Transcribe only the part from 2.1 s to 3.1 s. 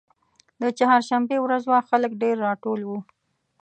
ډېر راټول وو.